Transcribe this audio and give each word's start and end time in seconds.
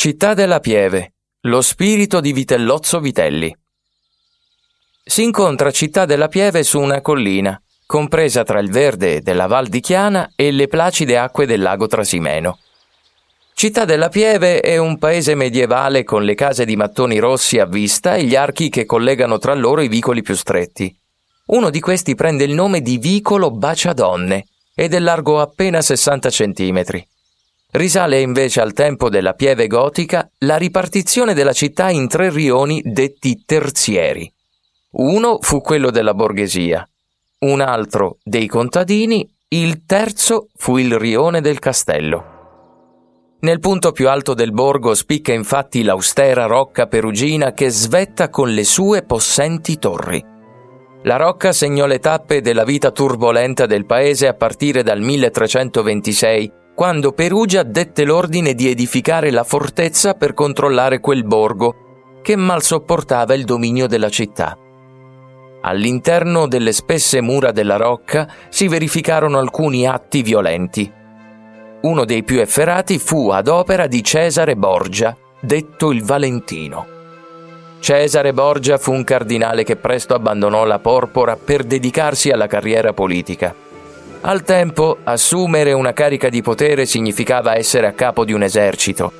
Città 0.00 0.32
della 0.32 0.60
Pieve, 0.60 1.12
lo 1.42 1.60
spirito 1.60 2.20
di 2.20 2.32
Vitellozzo 2.32 3.00
Vitelli. 3.00 3.54
Si 5.04 5.22
incontra 5.22 5.70
Città 5.70 6.06
della 6.06 6.28
Pieve 6.28 6.62
su 6.62 6.80
una 6.80 7.02
collina, 7.02 7.60
compresa 7.84 8.42
tra 8.42 8.60
il 8.60 8.70
verde 8.70 9.20
della 9.20 9.46
Val 9.46 9.66
di 9.66 9.80
Chiana 9.80 10.32
e 10.34 10.52
le 10.52 10.68
placide 10.68 11.18
acque 11.18 11.44
del 11.44 11.60
lago 11.60 11.86
Trasimeno. 11.86 12.60
Città 13.52 13.84
della 13.84 14.08
Pieve 14.08 14.60
è 14.60 14.78
un 14.78 14.96
paese 14.96 15.34
medievale 15.34 16.02
con 16.02 16.24
le 16.24 16.34
case 16.34 16.64
di 16.64 16.76
mattoni 16.76 17.18
rossi 17.18 17.58
a 17.58 17.66
vista 17.66 18.14
e 18.14 18.24
gli 18.24 18.36
archi 18.36 18.70
che 18.70 18.86
collegano 18.86 19.36
tra 19.36 19.52
loro 19.52 19.82
i 19.82 19.88
vicoli 19.88 20.22
più 20.22 20.34
stretti. 20.34 20.98
Uno 21.48 21.68
di 21.68 21.80
questi 21.80 22.14
prende 22.14 22.44
il 22.44 22.54
nome 22.54 22.80
di 22.80 22.96
Vicolo 22.96 23.50
Baciadonne 23.50 24.46
ed 24.74 24.94
è 24.94 24.98
largo 24.98 25.42
appena 25.42 25.82
60 25.82 26.30
centimetri. 26.30 27.06
Risale 27.72 28.20
invece 28.20 28.60
al 28.60 28.72
tempo 28.72 29.08
della 29.08 29.34
pieve 29.34 29.68
gotica 29.68 30.28
la 30.38 30.56
ripartizione 30.56 31.34
della 31.34 31.52
città 31.52 31.88
in 31.88 32.08
tre 32.08 32.28
rioni 32.28 32.82
detti 32.84 33.44
terzieri. 33.44 34.30
Uno 34.92 35.38
fu 35.40 35.60
quello 35.60 35.90
della 35.90 36.12
borghesia, 36.12 36.84
un 37.40 37.60
altro 37.60 38.18
dei 38.24 38.48
contadini, 38.48 39.24
il 39.50 39.84
terzo 39.86 40.48
fu 40.56 40.78
il 40.78 40.98
rione 40.98 41.40
del 41.40 41.60
castello. 41.60 42.38
Nel 43.42 43.60
punto 43.60 43.92
più 43.92 44.08
alto 44.08 44.34
del 44.34 44.50
borgo 44.50 44.92
spicca 44.92 45.32
infatti 45.32 45.84
l'austera 45.84 46.46
rocca 46.46 46.88
perugina 46.88 47.52
che 47.52 47.70
svetta 47.70 48.30
con 48.30 48.52
le 48.52 48.64
sue 48.64 49.02
possenti 49.04 49.78
torri. 49.78 50.22
La 51.04 51.16
rocca 51.16 51.52
segnò 51.52 51.86
le 51.86 52.00
tappe 52.00 52.40
della 52.40 52.64
vita 52.64 52.90
turbolenta 52.90 53.64
del 53.64 53.86
paese 53.86 54.26
a 54.26 54.34
partire 54.34 54.82
dal 54.82 55.00
1326 55.00 56.58
quando 56.80 57.12
Perugia 57.12 57.62
dette 57.62 58.04
l'ordine 58.04 58.54
di 58.54 58.70
edificare 58.70 59.30
la 59.30 59.44
fortezza 59.44 60.14
per 60.14 60.32
controllare 60.32 60.98
quel 60.98 61.24
borgo 61.24 62.20
che 62.22 62.36
mal 62.36 62.62
sopportava 62.62 63.34
il 63.34 63.44
dominio 63.44 63.86
della 63.86 64.08
città. 64.08 64.56
All'interno 65.60 66.48
delle 66.48 66.72
spesse 66.72 67.20
mura 67.20 67.52
della 67.52 67.76
rocca 67.76 68.26
si 68.48 68.66
verificarono 68.66 69.36
alcuni 69.36 69.86
atti 69.86 70.22
violenti. 70.22 70.90
Uno 71.82 72.06
dei 72.06 72.24
più 72.24 72.40
efferati 72.40 72.98
fu 72.98 73.28
ad 73.28 73.48
opera 73.48 73.86
di 73.86 74.02
Cesare 74.02 74.56
Borgia, 74.56 75.14
detto 75.38 75.90
il 75.92 76.02
Valentino. 76.02 76.86
Cesare 77.80 78.32
Borgia 78.32 78.78
fu 78.78 78.92
un 78.92 79.04
cardinale 79.04 79.64
che 79.64 79.76
presto 79.76 80.14
abbandonò 80.14 80.64
la 80.64 80.78
porpora 80.78 81.36
per 81.36 81.62
dedicarsi 81.64 82.30
alla 82.30 82.46
carriera 82.46 82.94
politica. 82.94 83.68
Al 84.22 84.42
tempo, 84.42 84.98
assumere 85.02 85.72
una 85.72 85.94
carica 85.94 86.28
di 86.28 86.42
potere 86.42 86.84
significava 86.84 87.56
essere 87.56 87.86
a 87.86 87.92
capo 87.92 88.26
di 88.26 88.34
un 88.34 88.42
esercito. 88.42 89.10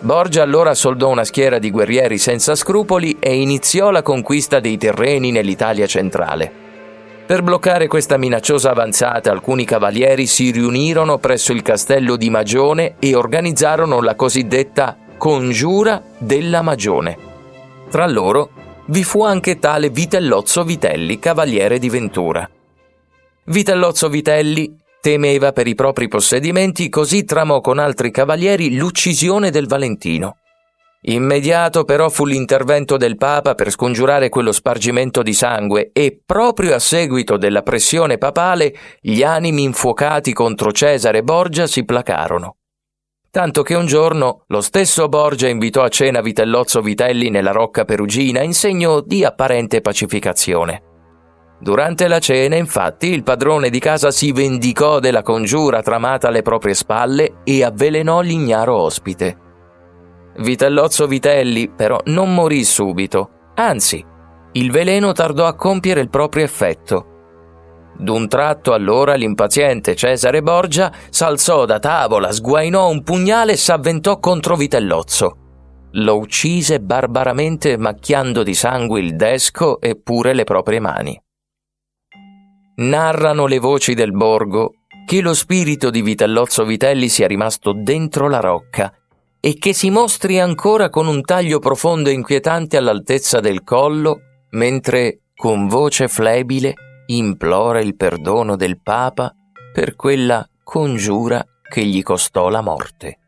Borgia 0.00 0.42
allora 0.42 0.74
soldò 0.74 1.08
una 1.08 1.24
schiera 1.24 1.58
di 1.58 1.70
guerrieri 1.70 2.18
senza 2.18 2.54
scrupoli 2.54 3.16
e 3.18 3.40
iniziò 3.40 3.90
la 3.90 4.02
conquista 4.02 4.60
dei 4.60 4.76
terreni 4.76 5.30
nell'Italia 5.30 5.86
centrale. 5.86 6.66
Per 7.26 7.42
bloccare 7.42 7.88
questa 7.88 8.18
minacciosa 8.18 8.70
avanzata, 8.70 9.30
alcuni 9.30 9.64
cavalieri 9.64 10.26
si 10.26 10.50
riunirono 10.50 11.18
presso 11.18 11.52
il 11.52 11.62
castello 11.62 12.16
di 12.16 12.28
Magione 12.28 12.96
e 12.98 13.14
organizzarono 13.14 14.02
la 14.02 14.14
cosiddetta 14.14 14.96
Congiura 15.16 16.02
della 16.18 16.60
Magione. 16.62 17.16
Tra 17.90 18.06
loro 18.06 18.50
vi 18.86 19.04
fu 19.04 19.24
anche 19.24 19.58
tale 19.58 19.88
Vitellozzo 19.88 20.64
Vitelli, 20.64 21.18
cavaliere 21.18 21.78
di 21.78 21.88
Ventura. 21.88 22.48
Vitellozzo 23.48 24.10
Vitelli 24.10 24.76
temeva 25.00 25.52
per 25.52 25.66
i 25.66 25.74
propri 25.74 26.06
possedimenti, 26.06 26.90
così 26.90 27.24
tramò 27.24 27.62
con 27.62 27.78
altri 27.78 28.10
cavalieri 28.10 28.76
l'uccisione 28.76 29.50
del 29.50 29.66
Valentino. 29.66 30.36
Immediato 31.02 31.84
però 31.84 32.10
fu 32.10 32.26
l'intervento 32.26 32.98
del 32.98 33.16
Papa 33.16 33.54
per 33.54 33.70
scongiurare 33.70 34.28
quello 34.28 34.52
spargimento 34.52 35.22
di 35.22 35.32
sangue 35.32 35.88
e 35.94 36.20
proprio 36.26 36.74
a 36.74 36.78
seguito 36.78 37.38
della 37.38 37.62
pressione 37.62 38.18
papale 38.18 38.74
gli 39.00 39.22
animi 39.22 39.62
infuocati 39.62 40.34
contro 40.34 40.70
Cesare 40.70 41.22
Borgia 41.22 41.66
si 41.66 41.86
placarono. 41.86 42.56
Tanto 43.30 43.62
che 43.62 43.74
un 43.74 43.86
giorno 43.86 44.42
lo 44.48 44.60
stesso 44.60 45.08
Borgia 45.08 45.48
invitò 45.48 45.82
a 45.82 45.88
cena 45.88 46.20
Vitellozzo 46.20 46.82
Vitelli 46.82 47.30
nella 47.30 47.52
Rocca 47.52 47.86
Perugina 47.86 48.42
in 48.42 48.52
segno 48.52 49.00
di 49.00 49.24
apparente 49.24 49.80
pacificazione. 49.80 50.87
Durante 51.60 52.06
la 52.06 52.20
cena, 52.20 52.54
infatti, 52.54 53.08
il 53.08 53.24
padrone 53.24 53.68
di 53.68 53.80
casa 53.80 54.12
si 54.12 54.30
vendicò 54.30 55.00
della 55.00 55.22
congiura 55.22 55.82
tramata 55.82 56.28
alle 56.28 56.42
proprie 56.42 56.74
spalle 56.74 57.40
e 57.42 57.64
avvelenò 57.64 58.20
l'ignaro 58.20 58.76
ospite. 58.76 59.36
Vitellozzo 60.36 61.08
Vitelli, 61.08 61.68
però, 61.68 61.98
non 62.04 62.32
morì 62.32 62.62
subito, 62.62 63.30
anzi, 63.56 64.04
il 64.52 64.70
veleno 64.70 65.10
tardò 65.10 65.46
a 65.46 65.56
compiere 65.56 66.00
il 66.00 66.10
proprio 66.10 66.44
effetto. 66.44 67.06
D'un 67.98 68.28
tratto 68.28 68.72
allora 68.72 69.14
l'impaziente 69.14 69.96
Cesare 69.96 70.42
Borgia 70.42 70.92
s'alzò 71.10 71.64
da 71.64 71.80
tavola, 71.80 72.30
sguainò 72.30 72.88
un 72.88 73.02
pugnale 73.02 73.52
e 73.52 73.56
s'avventò 73.56 74.20
contro 74.20 74.54
Vitellozzo. 74.54 75.36
Lo 75.92 76.18
uccise 76.18 76.78
barbaramente 76.78 77.76
macchiando 77.76 78.44
di 78.44 78.54
sangue 78.54 79.00
il 79.00 79.16
desco 79.16 79.80
e 79.80 79.96
pure 79.96 80.34
le 80.34 80.44
proprie 80.44 80.78
mani 80.78 81.20
narrano 82.78 83.46
le 83.46 83.58
voci 83.58 83.94
del 83.94 84.12
borgo 84.12 84.74
che 85.04 85.20
lo 85.20 85.34
spirito 85.34 85.90
di 85.90 86.02
Vitellozzo 86.02 86.64
Vitelli 86.64 87.08
sia 87.08 87.26
rimasto 87.26 87.72
dentro 87.72 88.28
la 88.28 88.40
rocca 88.40 88.92
e 89.40 89.54
che 89.54 89.72
si 89.72 89.90
mostri 89.90 90.38
ancora 90.38 90.90
con 90.90 91.06
un 91.06 91.22
taglio 91.22 91.58
profondo 91.58 92.08
e 92.08 92.12
inquietante 92.12 92.76
all'altezza 92.76 93.40
del 93.40 93.62
collo, 93.64 94.20
mentre 94.50 95.20
con 95.34 95.66
voce 95.66 96.08
flebile 96.08 96.74
implora 97.06 97.80
il 97.80 97.96
perdono 97.96 98.56
del 98.56 98.80
Papa 98.82 99.32
per 99.72 99.96
quella 99.96 100.46
congiura 100.62 101.44
che 101.68 101.84
gli 101.84 102.02
costò 102.02 102.48
la 102.48 102.60
morte. 102.60 103.18